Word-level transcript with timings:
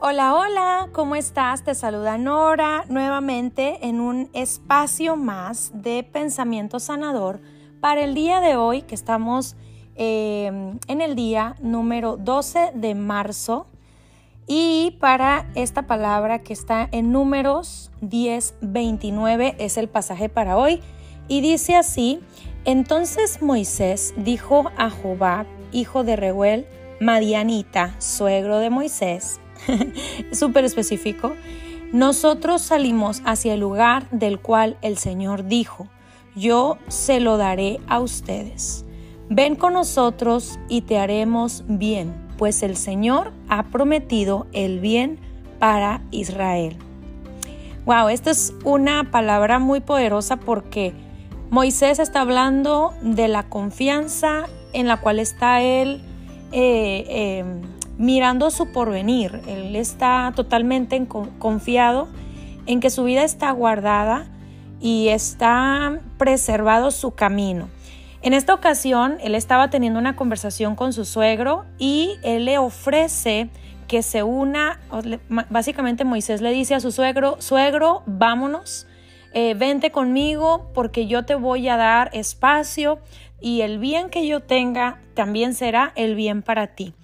Hola, 0.00 0.36
hola, 0.36 0.88
¿cómo 0.92 1.16
estás? 1.16 1.64
Te 1.64 1.74
saluda 1.74 2.18
Nora 2.18 2.84
nuevamente 2.88 3.88
en 3.88 4.00
un 4.00 4.30
espacio 4.32 5.16
más 5.16 5.72
de 5.74 6.04
pensamiento 6.04 6.78
sanador 6.78 7.40
para 7.80 8.04
el 8.04 8.14
día 8.14 8.38
de 8.38 8.54
hoy 8.54 8.82
que 8.82 8.94
estamos 8.94 9.56
eh, 9.96 10.78
en 10.86 11.00
el 11.00 11.16
día 11.16 11.56
número 11.60 12.16
12 12.16 12.70
de 12.76 12.94
marzo 12.94 13.66
y 14.46 14.96
para 15.00 15.50
esta 15.56 15.88
palabra 15.88 16.44
que 16.44 16.52
está 16.52 16.88
en 16.92 17.10
números 17.10 17.90
10, 18.00 18.54
29 18.60 19.56
es 19.58 19.76
el 19.78 19.88
pasaje 19.88 20.28
para 20.28 20.56
hoy 20.56 20.80
y 21.26 21.40
dice 21.40 21.74
así, 21.74 22.20
entonces 22.64 23.42
Moisés 23.42 24.14
dijo 24.16 24.70
a 24.76 24.90
Jobab, 24.90 25.46
hijo 25.72 26.04
de 26.04 26.14
Reuel, 26.14 26.68
Madianita, 27.00 28.00
suegro 28.00 28.58
de 28.58 28.70
Moisés, 28.70 29.40
súper 30.32 30.64
específico, 30.64 31.34
nosotros 31.92 32.62
salimos 32.62 33.22
hacia 33.24 33.54
el 33.54 33.60
lugar 33.60 34.08
del 34.10 34.38
cual 34.40 34.76
el 34.82 34.98
Señor 34.98 35.46
dijo, 35.46 35.88
yo 36.34 36.78
se 36.88 37.20
lo 37.20 37.36
daré 37.36 37.80
a 37.88 38.00
ustedes. 38.00 38.84
Ven 39.30 39.56
con 39.56 39.74
nosotros 39.74 40.58
y 40.68 40.82
te 40.82 40.98
haremos 40.98 41.64
bien, 41.66 42.14
pues 42.36 42.62
el 42.62 42.76
Señor 42.76 43.32
ha 43.48 43.64
prometido 43.64 44.46
el 44.52 44.80
bien 44.80 45.18
para 45.58 46.02
Israel. 46.10 46.76
Wow, 47.84 48.08
esta 48.08 48.30
es 48.30 48.52
una 48.64 49.10
palabra 49.10 49.58
muy 49.58 49.80
poderosa 49.80 50.36
porque 50.36 50.92
Moisés 51.50 51.98
está 51.98 52.20
hablando 52.20 52.92
de 53.00 53.28
la 53.28 53.48
confianza 53.48 54.44
en 54.74 54.86
la 54.86 54.98
cual 54.98 55.18
está 55.18 55.62
él 55.62 56.02
eh, 56.52 57.04
eh, 57.08 57.44
mirando 57.98 58.50
su 58.50 58.72
porvenir. 58.72 59.42
Él 59.46 59.76
está 59.76 60.32
totalmente 60.34 61.06
confiado 61.38 62.08
en 62.66 62.80
que 62.80 62.90
su 62.90 63.04
vida 63.04 63.24
está 63.24 63.50
guardada 63.50 64.26
y 64.80 65.08
está 65.08 66.00
preservado 66.16 66.90
su 66.90 67.10
camino. 67.10 67.68
En 68.22 68.34
esta 68.34 68.54
ocasión, 68.54 69.18
él 69.20 69.34
estaba 69.34 69.70
teniendo 69.70 69.98
una 69.98 70.16
conversación 70.16 70.74
con 70.74 70.92
su 70.92 71.04
suegro 71.04 71.64
y 71.78 72.16
él 72.22 72.44
le 72.46 72.58
ofrece 72.58 73.50
que 73.86 74.02
se 74.02 74.22
una, 74.22 74.80
básicamente 75.50 76.04
Moisés 76.04 76.40
le 76.40 76.52
dice 76.52 76.74
a 76.74 76.80
su 76.80 76.92
suegro, 76.92 77.36
suegro, 77.40 78.02
vámonos, 78.06 78.86
eh, 79.32 79.54
vente 79.54 79.90
conmigo 79.90 80.70
porque 80.74 81.06
yo 81.06 81.24
te 81.24 81.34
voy 81.34 81.68
a 81.68 81.76
dar 81.76 82.10
espacio 82.12 82.98
y 83.40 83.62
el 83.62 83.78
bien 83.78 84.10
que 84.10 84.26
yo 84.26 84.40
tenga 84.40 85.00
también 85.14 85.54
será 85.54 85.92
el 85.96 86.14
bien 86.14 86.42
para 86.42 86.68
ti. 86.68 86.94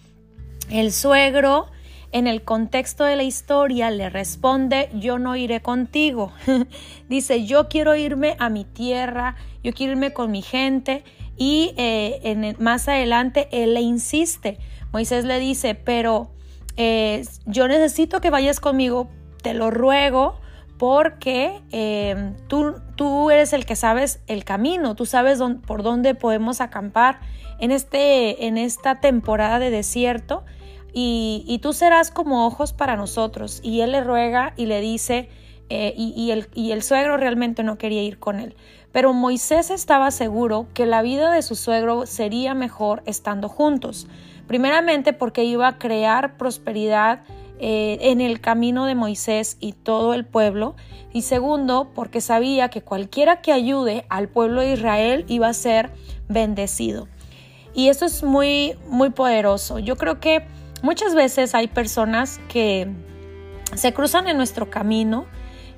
El 0.70 0.92
suegro, 0.92 1.66
en 2.12 2.26
el 2.26 2.42
contexto 2.42 3.04
de 3.04 3.16
la 3.16 3.22
historia, 3.22 3.90
le 3.90 4.08
responde, 4.08 4.88
yo 4.94 5.18
no 5.18 5.36
iré 5.36 5.60
contigo. 5.60 6.32
Dice, 7.08 7.44
yo 7.44 7.68
quiero 7.68 7.96
irme 7.96 8.36
a 8.38 8.48
mi 8.48 8.64
tierra, 8.64 9.36
yo 9.62 9.72
quiero 9.72 9.92
irme 9.92 10.12
con 10.12 10.30
mi 10.30 10.42
gente. 10.42 11.04
Y 11.36 11.74
eh, 11.76 12.54
más 12.58 12.88
adelante 12.88 13.48
él 13.50 13.74
le 13.74 13.80
insiste. 13.80 14.58
Moisés 14.92 15.24
le 15.24 15.40
dice, 15.40 15.74
pero 15.74 16.30
eh, 16.76 17.24
yo 17.46 17.66
necesito 17.66 18.20
que 18.20 18.30
vayas 18.30 18.60
conmigo, 18.60 19.10
te 19.42 19.52
lo 19.52 19.72
ruego, 19.72 20.38
porque 20.78 21.62
eh, 21.70 22.34
tú, 22.48 22.75
tú, 22.97 23.30
eres 23.30 23.53
el 23.53 23.64
que 23.64 23.77
sabes 23.77 24.20
el 24.27 24.44
camino, 24.44 24.94
tú 24.94 25.06
sabes 25.06 25.41
por 25.66 25.83
dónde 25.83 26.14
podemos 26.14 26.61
acampar 26.61 27.20
en, 27.61 27.70
este, 27.70 28.47
en 28.47 28.58
esta 28.58 29.00
temporada 29.00 29.58
de 29.58 29.70
desierto 29.70 30.44
y, 30.97 31.58
tú 31.61 31.72
serás 31.72 32.11
como 32.11 32.47
ojos 32.47 32.72
para 32.72 32.97
nosotros. 32.97 33.61
Y 33.64 33.81
él 33.81 33.92
le 33.92 34.03
ruega 34.03 34.54
y 34.56 34.66
le 34.66 34.81
dice, 34.81 35.28
eh, 35.69 35.93
y, 35.97 36.31
el, 36.31 36.48
y 36.54 36.71
el 36.71 36.82
suegro 36.82 37.16
realmente 37.16 37.65
no 37.65 37.78
quería 37.78 38.03
ir 38.03 38.19
con 38.19 38.38
él. 38.38 38.54
Pero 38.93 39.12
Moisés 39.12 39.71
estaba 39.71 40.12
seguro 40.12 40.69
que 40.72 40.87
la 40.87 41.03
vida 41.03 41.32
de 41.32 41.43
su 41.43 41.56
suegro 41.56 42.06
sería 42.06 42.54
mejor 42.54 43.03
estando 43.06 43.48
juntos. 43.48 44.06
Primeramente 44.47 45.12
porque 45.12 45.43
iba 45.43 45.66
a 45.66 45.78
crear 45.78 46.37
prosperidad 46.37 47.25
eh, 47.66 48.10
en 48.10 48.20
el 48.20 48.42
camino 48.42 48.84
de 48.84 48.94
Moisés 48.94 49.56
y 49.58 49.72
todo 49.72 50.12
el 50.12 50.26
pueblo. 50.26 50.76
Y 51.14 51.22
segundo, 51.22 51.92
porque 51.94 52.20
sabía 52.20 52.69
que 52.69 52.82
cualquiera 52.82 53.41
que 53.41 53.52
ayude 53.52 54.04
al 54.10 54.28
pueblo 54.28 54.60
de 54.60 54.75
Israel 54.75 55.25
iba 55.28 55.48
a 55.48 55.54
ser 55.54 55.91
bendecido. 56.28 57.08
Y 57.72 57.88
eso 57.88 58.04
es 58.04 58.22
muy, 58.22 58.76
muy 58.91 59.08
poderoso. 59.08 59.78
Yo 59.78 59.97
creo 59.97 60.20
que 60.20 60.47
muchas 60.82 61.14
veces 61.14 61.54
hay 61.54 61.69
personas 61.69 62.38
que 62.50 62.92
se 63.74 63.94
cruzan 63.94 64.28
en 64.28 64.36
nuestro 64.36 64.69
camino 64.69 65.24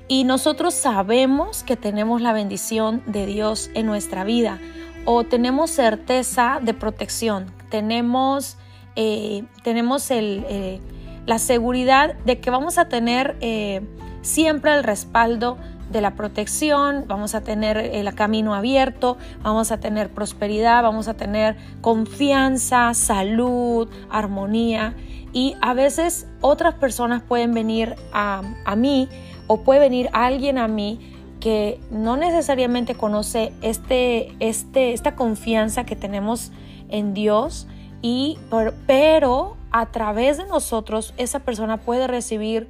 y 0.09 0.25
nosotros 0.25 0.73
sabemos 0.73 1.63
que 1.63 1.77
tenemos 1.77 2.21
la 2.21 2.33
bendición 2.33 3.01
de 3.05 3.25
Dios 3.25 3.71
en 3.75 3.85
nuestra 3.85 4.25
vida 4.25 4.59
o 5.05 5.23
tenemos 5.23 5.69
certeza 5.69 6.59
de 6.61 6.73
protección, 6.73 7.45
tenemos, 7.69 8.57
eh, 8.97 9.45
tenemos 9.63 10.11
eh, 10.11 10.81
la 11.27 11.37
seguridad 11.37 12.15
de 12.25 12.39
que 12.39 12.49
vamos 12.49 12.79
a 12.79 12.87
tener 12.87 13.35
eh, 13.41 13.81
siempre 14.21 14.73
el 14.73 14.83
respaldo 14.83 15.57
de 15.91 16.01
la 16.01 16.15
protección, 16.15 17.05
vamos 17.07 17.35
a 17.35 17.41
tener 17.41 17.77
el 17.77 18.13
camino 18.15 18.55
abierto, 18.55 19.17
vamos 19.43 19.71
a 19.71 19.79
tener 19.79 20.09
prosperidad, 20.09 20.81
vamos 20.83 21.07
a 21.07 21.13
tener 21.13 21.57
confianza, 21.81 22.93
salud, 22.93 23.89
armonía. 24.09 24.95
Y 25.33 25.55
a 25.61 25.73
veces 25.73 26.27
otras 26.41 26.73
personas 26.75 27.21
pueden 27.21 27.53
venir 27.53 27.95
a, 28.11 28.41
a 28.65 28.75
mí 28.75 29.07
o 29.47 29.61
puede 29.61 29.81
venir 29.81 30.09
alguien 30.13 30.57
a 30.57 30.67
mí 30.67 30.99
que 31.41 31.79
no 31.91 32.15
necesariamente 32.17 32.95
conoce 32.95 33.53
este, 33.61 34.33
este, 34.39 34.93
esta 34.93 35.15
confianza 35.15 35.85
que 35.85 35.95
tenemos 35.95 36.51
en 36.89 37.13
Dios, 37.13 37.67
y, 38.01 38.37
pero 38.85 39.56
a 39.71 39.87
través 39.87 40.37
de 40.37 40.45
nosotros 40.45 41.13
esa 41.17 41.39
persona 41.39 41.77
puede 41.77 42.07
recibir 42.07 42.67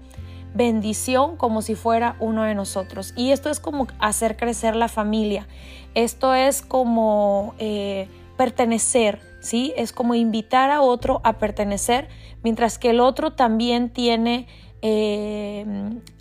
bendición 0.54 1.38
como 1.38 1.62
si 1.62 1.76
fuera 1.76 2.16
uno 2.20 2.44
de 2.44 2.56
nosotros. 2.56 3.14
Y 3.16 3.32
esto 3.32 3.50
es 3.50 3.60
como 3.60 3.88
hacer 4.00 4.38
crecer 4.38 4.76
la 4.76 4.88
familia. 4.88 5.48
Esto 5.94 6.34
es 6.34 6.62
como 6.62 7.54
eh, 7.60 8.08
pertenecer, 8.38 9.22
¿sí? 9.40 9.74
Es 9.78 9.94
como 9.94 10.16
invitar 10.16 10.72
a 10.72 10.82
otro 10.82 11.22
a 11.24 11.38
pertenecer, 11.38 12.08
mientras 12.44 12.78
que 12.78 12.90
el 12.90 13.00
otro 13.00 13.34
también 13.34 13.90
tiene 13.90 14.48
eh, 14.82 15.66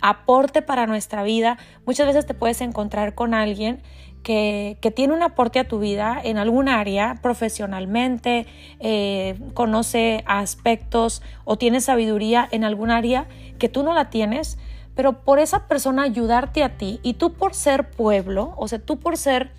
aporte 0.01 0.61
para 0.61 0.87
nuestra 0.87 1.23
vida. 1.23 1.57
Muchas 1.85 2.07
veces 2.07 2.25
te 2.25 2.33
puedes 2.33 2.61
encontrar 2.61 3.15
con 3.15 3.33
alguien 3.33 3.81
que, 4.27 4.93
tiene 4.95 5.13
un 5.13 5.23
aporte 5.23 5.59
a 5.59 5.67
tu 5.67 5.79
vida 5.79 6.19
en 6.21 6.37
algún 6.37 6.67
área, 6.67 7.19
profesionalmente, 7.21 8.45
eh, 8.79 9.39
conoce 9.53 10.23
aspectos 10.25 11.21
o 11.45 11.57
tiene 11.57 11.79
sabiduría 11.79 12.47
en 12.51 12.65
algún 12.65 12.91
área 12.91 13.27
que 13.57 13.69
tú 13.69 13.83
no 13.83 13.93
la 13.93 14.09
tienes, 14.09 14.57
pero 14.95 15.23
por 15.23 15.39
esa 15.39 15.67
persona 15.67 16.03
ayudarte 16.03 16.63
a 16.63 16.77
ti 16.77 16.99
y 17.03 17.13
tú 17.13 17.33
por 17.33 17.53
ser 17.53 17.89
pueblo, 17.89 18.53
o 18.57 18.67
sea, 18.67 18.79
tú 18.79 18.99
por 18.99 19.15
ser 19.15 19.51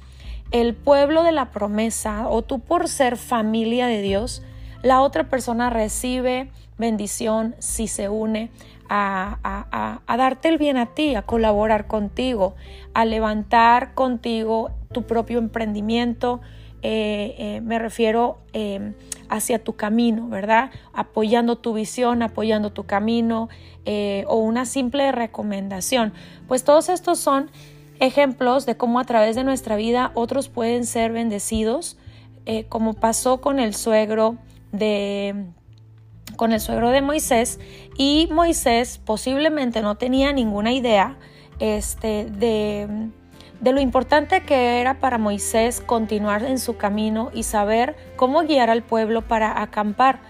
el 0.51 0.75
pueblo 0.75 1.23
de 1.23 1.33
la 1.33 1.51
promesa 1.51 2.29
o 2.29 2.43
tú 2.43 2.61
por 2.61 2.89
ser 2.89 3.17
familia 3.17 3.87
de 3.87 4.03
Dios, 4.03 4.43
la 4.83 5.01
otra 5.03 5.29
persona 5.29 5.71
recibe 5.71 6.51
bendición 6.77 7.57
si 7.59 7.89
se 7.89 8.09
une 8.09 8.51
a, 8.89 10.01
darte 10.07 10.49
el 10.49 10.59
bien 10.59 10.77
a 10.77 10.87
ti, 10.87 11.15
a 11.15 11.23
colaborar 11.23 11.87
contigo, 11.87 12.55
a 12.95 13.05
levantar 13.05 13.95
contigo 13.95 14.71
tu 14.93 15.03
propio 15.03 15.39
emprendimiento. 15.39 16.41
Eh, 16.81 17.35
eh, 17.39 17.61
me 17.61 17.79
refiero 17.79 18.39
em, 18.53 18.95
hacia 19.29 19.63
tu 19.63 19.75
camino, 19.75 20.29
¿verdad? 20.29 20.71
Apoyando 20.93 21.59
tu 21.59 21.75
visión, 21.75 22.23
apoyando 22.23 22.71
tu 22.73 22.85
camino 22.85 23.49
eh, 23.85 24.25
o 24.29 24.37
una 24.37 24.65
simple 24.65 25.11
recomendación. 25.13 26.13
Pues 26.47 26.65
todos 26.65 26.89
estos 26.89 27.19
son 27.19 27.51
ejemplos 27.99 28.65
de 28.65 28.77
cómo 28.77 29.01
a 29.01 29.05
través 29.05 29.35
de 29.35 29.43
nuestra 29.43 29.75
vida 29.77 30.13
otros 30.15 30.49
pueden 30.49 30.87
ser 30.87 31.13
bendecidos, 31.13 31.99
como 32.71 32.95
pasó 32.95 33.43
con 33.43 33.61
el 33.61 33.75
suegro 33.75 34.39
de, 34.73 35.47
con 36.37 36.53
el 36.53 36.61
suegro 36.61 36.91
de 36.91 37.03
Moisés 37.03 37.59
y 37.97 38.29
Moisés 38.33 39.01
posiblemente 39.05 39.83
no 39.83 39.97
tenía 39.97 40.33
ninguna 40.33 40.73
idea 40.73 41.17
este, 41.59 42.27
de, 42.27 43.09
de 43.61 43.73
lo 43.73 43.81
importante 43.81 44.43
que 44.43 44.81
era 44.81 45.01
para 45.01 45.19
Moisés 45.19 45.81
continuar 45.81 46.45
en 46.45 46.59
su 46.59 46.77
camino 46.77 47.31
y 47.35 47.43
saber 47.43 47.97
cómo 48.17 48.43
guiar 48.43 48.71
al 48.71 48.83
pueblo 48.83 49.23
para 49.23 49.63
acampar. 49.63 50.21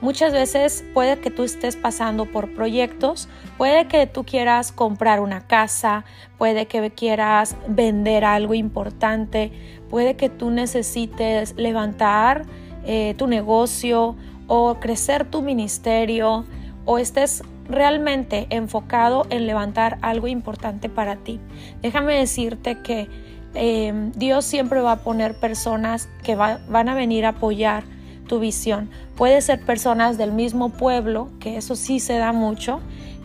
Muchas 0.00 0.32
veces 0.32 0.84
puede 0.94 1.18
que 1.18 1.30
tú 1.30 1.42
estés 1.42 1.74
pasando 1.74 2.24
por 2.26 2.54
proyectos, 2.54 3.28
puede 3.56 3.88
que 3.88 4.06
tú 4.06 4.24
quieras 4.24 4.70
comprar 4.70 5.18
una 5.18 5.40
casa, 5.40 6.04
puede 6.38 6.66
que 6.66 6.92
quieras 6.92 7.56
vender 7.66 8.24
algo 8.24 8.54
importante, 8.54 9.50
puede 9.90 10.14
que 10.14 10.28
tú 10.28 10.50
necesites 10.50 11.56
levantar 11.56 12.46
eh, 12.84 13.14
tu 13.16 13.26
negocio 13.26 14.16
o 14.46 14.76
crecer 14.76 15.24
tu 15.24 15.42
ministerio 15.42 16.44
o 16.84 16.98
estés 16.98 17.42
realmente 17.68 18.46
enfocado 18.50 19.26
en 19.30 19.46
levantar 19.46 19.98
algo 20.00 20.26
importante 20.26 20.88
para 20.88 21.16
ti. 21.16 21.38
Déjame 21.82 22.14
decirte 22.14 22.78
que 22.82 23.08
eh, 23.54 24.10
Dios 24.16 24.44
siempre 24.44 24.80
va 24.80 24.92
a 24.92 24.96
poner 25.00 25.38
personas 25.38 26.08
que 26.22 26.34
van 26.34 26.88
a 26.88 26.94
venir 26.94 27.26
a 27.26 27.30
apoyar 27.30 27.84
tu 28.28 28.38
visión. 28.38 28.88
Puede 29.16 29.40
ser 29.40 29.60
personas 29.64 30.16
del 30.16 30.32
mismo 30.32 30.70
pueblo, 30.70 31.30
que 31.40 31.56
eso 31.56 31.74
sí 31.74 31.98
se 31.98 32.18
da 32.18 32.32
mucho, 32.32 32.80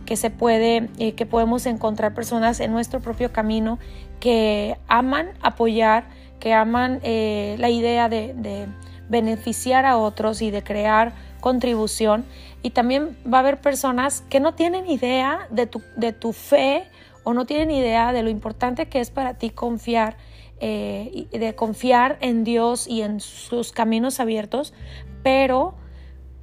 que 0.06 0.17
se 0.17 0.29
puede, 0.29 0.89
eh, 0.97 1.13
que 1.13 1.25
podemos 1.25 1.65
encontrar 1.65 2.13
personas 2.13 2.59
en 2.59 2.71
nuestro 2.71 2.99
propio 2.99 3.31
camino 3.31 3.79
que 4.19 4.77
aman 4.88 5.27
apoyar, 5.41 6.06
que 6.39 6.53
aman 6.53 6.99
eh, 7.03 7.56
la 7.59 7.69
idea 7.69 8.09
de, 8.09 8.67
beneficiar 9.13 9.86
a 9.86 9.98
otros 9.98 10.42
y 10.42 10.50
de 10.50 10.63
crear 10.63 11.13
contribución. 11.39 12.25
Y 12.63 12.71
también 12.71 13.15
va 13.31 13.38
a 13.38 13.42
haber 13.42 13.62
personas 13.62 14.24
que 14.27 14.39
no 14.39 14.56
tienen 14.56 14.88
idea 14.88 15.48
de 15.51 15.68
tu, 15.68 15.83
de 15.95 16.13
tu 16.13 16.33
fe 16.33 16.89
o 17.24 17.33
no 17.36 17.45
tienen 17.45 17.69
idea 17.69 18.12
de 18.12 18.24
lo 18.24 18.31
importante 18.31 18.88
que 18.88 19.00
es 19.00 19.12
para 19.12 19.36
ti 19.36 19.51
confiar, 19.51 20.18
eh, 20.60 21.27
de 21.31 21.54
confiar 21.54 22.18
en 22.21 22.44
Dios 22.44 22.88
y 22.88 23.04
en 23.04 23.19
sus 23.19 23.71
caminos 23.71 24.19
abiertos, 24.19 24.74
pero 25.21 25.75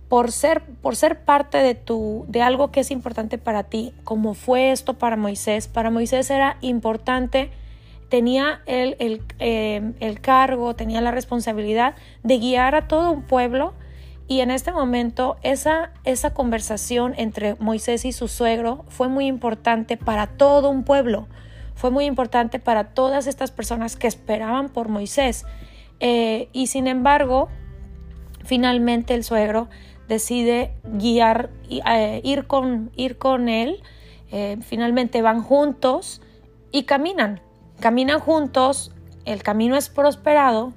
por 0.08 0.30
ser, 0.30 0.62
por 0.80 0.94
ser 0.94 1.24
parte 1.24 1.58
de, 1.58 1.74
tu, 1.74 2.24
de 2.28 2.42
algo 2.42 2.70
que 2.70 2.80
es 2.80 2.92
importante 2.92 3.36
para 3.36 3.64
ti, 3.64 3.92
como 4.04 4.34
fue 4.34 4.70
esto 4.70 4.94
para 4.94 5.16
Moisés, 5.16 5.66
para 5.66 5.90
Moisés 5.90 6.30
era 6.30 6.56
importante, 6.60 7.50
tenía 8.10 8.60
el, 8.66 8.96
eh, 9.38 9.92
el 10.00 10.20
cargo, 10.20 10.76
tenía 10.76 11.00
la 11.00 11.10
responsabilidad 11.10 11.94
de 12.22 12.38
guiar 12.38 12.74
a 12.74 12.88
todo 12.88 13.10
un 13.10 13.22
pueblo 13.22 13.72
y 14.28 14.42
en 14.42 14.50
este 14.50 14.72
momento 14.72 15.38
esa, 15.42 15.92
esa 16.04 16.34
conversación 16.34 17.14
entre 17.16 17.54
Moisés 17.54 18.04
y 18.04 18.12
su 18.12 18.28
suegro 18.28 18.84
fue 18.88 19.08
muy 19.08 19.26
importante 19.26 19.96
para 19.96 20.26
todo 20.26 20.70
un 20.70 20.84
pueblo, 20.84 21.26
fue 21.74 21.90
muy 21.90 22.04
importante 22.04 22.58
para 22.58 22.92
todas 22.92 23.26
estas 23.26 23.50
personas 23.50 23.96
que 23.96 24.06
esperaban 24.06 24.68
por 24.68 24.88
Moisés. 24.88 25.46
Eh, 25.98 26.48
y 26.52 26.66
sin 26.66 26.86
embargo, 26.86 27.48
finalmente 28.44 29.14
el 29.14 29.24
suegro 29.24 29.68
decide 30.08 30.74
guiar, 30.84 31.50
eh, 31.68 32.20
ir, 32.22 32.46
con, 32.46 32.90
ir 32.94 33.18
con 33.18 33.48
él. 33.48 33.82
Eh, 34.30 34.58
finalmente 34.60 35.22
van 35.22 35.42
juntos 35.42 36.20
y 36.70 36.84
caminan. 36.84 37.40
Caminan 37.80 38.20
juntos, 38.20 38.92
el 39.24 39.42
camino 39.42 39.76
es 39.76 39.88
prosperado 39.88 40.72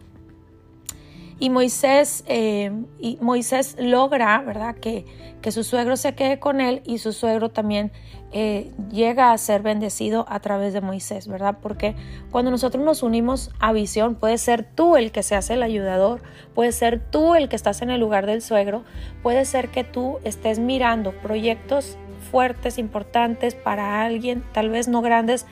y 1.40 1.50
Moisés, 1.50 2.24
eh, 2.28 2.72
Moisés 3.20 3.76
logra, 3.78 4.42
¿verdad?, 4.42 4.76
que, 4.76 5.06
que, 5.42 5.52
su 5.52 5.64
suegro 5.64 5.98
se 5.98 6.16
quede 6.16 6.40
con 6.40 6.62
él 6.62 6.82
y 6.86 7.00
su 7.00 7.12
suegro 7.12 7.50
también 7.50 7.92
llega 8.90 9.32
a 9.32 9.38
ser 9.38 9.62
bendecido 9.62 10.26
a 10.28 10.40
través 10.40 10.74
de 10.74 10.82
Moisés, 10.82 11.28
¿verdad? 11.28 11.58
Porque 11.62 11.96
cuando 12.32 12.50
nosotros 12.50 12.84
nos 12.84 13.04
unimos 13.04 13.52
a 13.60 13.74
visión, 13.74 14.16
puede 14.16 14.40
ser 14.40 14.64
tú 14.64 14.96
el 14.96 15.12
que 15.12 15.22
se 15.22 15.36
hace 15.36 15.54
el 15.54 15.62
ayudador, 15.62 16.24
puede 16.56 16.72
ser 16.72 17.00
tú 17.00 17.36
el 17.36 17.48
que 17.48 17.56
estás 17.56 17.84
en 17.84 17.92
el 17.92 18.00
lugar 18.00 18.26
del 18.26 18.42
suegro, 18.42 18.86
puede 19.22 19.46
ser 19.46 19.70
que 19.70 19.84
tú 19.84 20.18
estés 20.24 20.58
mirando 20.58 21.12
proyectos 21.12 21.98
fuertes, 22.32 22.80
importantes 22.80 23.54
para 23.54 24.02
alguien, 24.02 24.44
tal 24.52 24.70
vez 24.70 24.88
no 24.88 25.04
grandes 25.04 25.46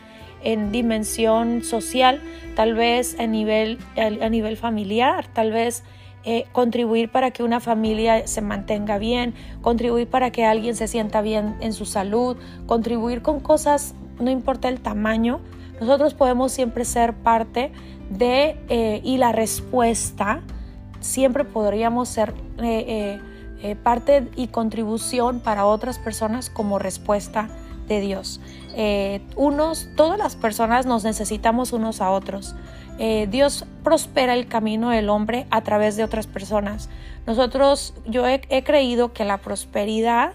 en 0.43 0.71
dimensión 0.71 1.63
social, 1.63 2.21
tal 2.55 2.73
vez 2.73 3.19
a 3.19 3.27
nivel, 3.27 3.77
a 3.95 4.29
nivel 4.29 4.57
familiar, 4.57 5.27
tal 5.33 5.51
vez 5.51 5.83
eh, 6.23 6.45
contribuir 6.51 7.09
para 7.09 7.31
que 7.31 7.41
una 7.41 7.59
familia 7.59 8.27
se 8.27 8.41
mantenga 8.41 8.99
bien, 8.99 9.33
contribuir 9.63 10.07
para 10.07 10.31
que 10.31 10.45
alguien 10.45 10.75
se 10.75 10.87
sienta 10.87 11.21
bien 11.21 11.55
en 11.61 11.73
su 11.73 11.85
salud, 11.85 12.37
contribuir 12.67 13.23
con 13.23 13.39
cosas, 13.39 13.95
no 14.19 14.29
importa 14.29 14.69
el 14.69 14.81
tamaño, 14.81 15.39
nosotros 15.79 16.13
podemos 16.13 16.51
siempre 16.51 16.85
ser 16.85 17.15
parte 17.15 17.71
de 18.11 18.55
eh, 18.69 19.01
y 19.03 19.17
la 19.17 19.31
respuesta, 19.31 20.41
siempre 20.99 21.43
podríamos 21.43 22.09
ser 22.09 22.35
eh, 22.59 23.19
parte 23.81 24.27
y 24.35 24.47
contribución 24.47 25.39
para 25.39 25.65
otras 25.65 25.97
personas 25.97 26.51
como 26.51 26.77
respuesta 26.77 27.49
de 27.87 28.01
Dios. 28.01 28.39
unos, 29.35 29.89
todas 29.95 30.17
las 30.17 30.35
personas 30.35 30.85
nos 30.85 31.03
necesitamos 31.03 31.73
unos 31.73 32.01
a 32.01 32.11
otros. 32.11 32.55
Eh, 33.03 33.27
Dios 33.29 33.65
prospera 33.83 34.35
el 34.35 34.47
camino 34.47 34.91
del 34.91 35.09
hombre 35.09 35.47
a 35.49 35.61
través 35.61 35.95
de 35.95 36.03
otras 36.03 36.27
personas. 36.27 36.87
Nosotros, 37.25 37.95
yo 38.05 38.27
he, 38.27 38.63
creído 38.63 39.11
que 39.11 39.25
la 39.25 39.39
prosperidad 39.39 40.33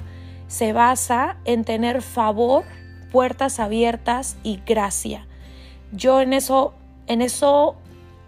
se 0.49 0.73
basa 0.73 1.37
en 1.45 1.65
tener 1.65 2.03
favor, 2.03 2.65
puertas 3.13 3.61
abiertas 3.61 4.37
y 4.43 4.61
gracia. 4.67 5.29
Yo 5.93 6.21
en 6.21 6.33
eso, 6.33 6.75
en 7.07 7.23
eso 7.23 7.77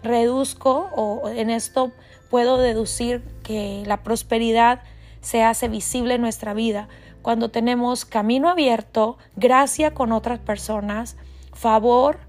reduzco 0.03 0.89
o 0.95 1.27
en 1.27 1.49
esto 1.49 1.91
puedo 2.29 2.57
deducir 2.57 3.21
que 3.43 3.83
la 3.85 4.03
prosperidad 4.03 4.83
se 5.19 5.43
hace 5.43 5.67
visible 5.67 6.13
en 6.13 6.21
nuestra 6.21 6.53
vida 6.53 6.87
cuando 7.21 7.49
tenemos 7.49 8.05
camino 8.05 8.49
abierto, 8.49 9.17
gracia 9.35 9.93
con 9.93 10.11
otras 10.11 10.39
personas, 10.39 11.17
favor, 11.53 12.19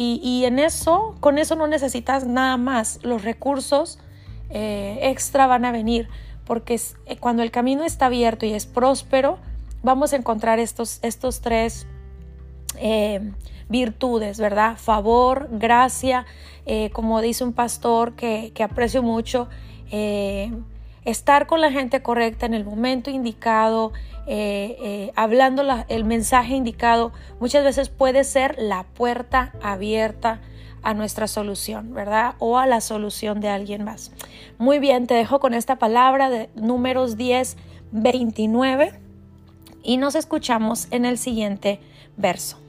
y, 0.00 0.44
en 0.44 0.60
eso, 0.60 1.16
con 1.18 1.38
eso 1.38 1.56
no 1.56 1.66
necesitas 1.66 2.24
nada 2.24 2.56
más. 2.56 3.00
Los 3.02 3.24
recursos 3.24 3.98
eh, 4.48 4.96
extra 5.02 5.48
van 5.48 5.64
a 5.64 5.72
venir, 5.72 6.08
porque 6.44 6.80
eh, 7.06 7.16
cuando 7.16 7.42
el 7.42 7.50
camino 7.50 7.82
está 7.82 8.06
abierto 8.06 8.46
y 8.46 8.52
es 8.52 8.64
próspero, 8.64 9.38
vamos 9.82 10.12
a 10.12 10.16
encontrar 10.16 10.60
estos, 10.60 11.00
estos 11.02 11.40
tres 11.40 11.88
eh, 12.76 13.32
virtudes, 13.68 14.38
¿verdad? 14.38 14.76
Favor, 14.76 15.48
gracia, 15.50 16.26
como 16.92 17.20
dice 17.20 17.42
un 17.42 17.52
pastor 17.52 18.14
que, 18.14 18.52
que 18.54 18.62
aprecio 18.62 19.02
mucho, 19.02 19.48
estar 21.10 21.46
con 21.46 21.60
la 21.60 21.72
gente 21.72 22.02
correcta 22.02 22.44
en 22.44 22.54
el 22.54 22.64
momento 22.64 23.10
indicado, 23.10 23.92
eh, 24.26 24.76
eh, 24.80 25.12
hablando 25.16 25.62
el 25.88 26.04
mensaje 26.04 26.54
indicado, 26.54 27.12
muchas 27.40 27.64
veces 27.64 27.88
puede 27.88 28.24
ser 28.24 28.56
la 28.58 28.84
puerta 28.84 29.54
abierta 29.62 30.40
a 30.82 30.92
nuestra 30.92 31.26
solución, 31.26 31.94
¿verdad? 31.94 32.34
O 32.38 32.58
a 32.58 32.66
la 32.66 32.82
solución 32.82 33.40
de 33.40 33.48
alguien 33.48 33.84
más. 33.84 34.12
Muy 34.58 34.78
bien, 34.78 35.06
te 35.06 35.14
dejo 35.14 35.40
con 35.40 35.54
esta 35.54 35.76
palabra 35.76 36.28
de 36.28 36.50
números 36.54 37.16
10, 37.16 37.56
29 37.92 38.92
y 39.82 39.96
nos 39.96 40.14
escuchamos 40.14 40.88
en 40.90 41.06
el 41.06 41.16
siguiente 41.16 41.80
verso. 42.18 42.67